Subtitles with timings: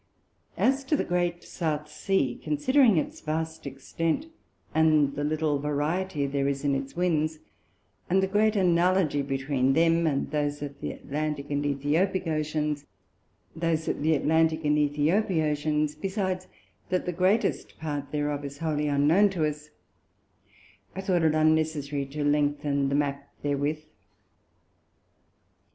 [0.57, 4.25] As to the great South Sea, considering its vast Extent,
[4.73, 7.37] and the little Variety there is in its Winds,
[8.09, 12.87] and the great Analogy between them, and those of the Atlantick and Æthiopick Oceans;
[15.93, 16.47] besides,
[16.89, 19.69] that the greatest part thereof is wholly unknown to us;
[20.95, 23.83] I thought it unnecessary to lengthen the Map therewith.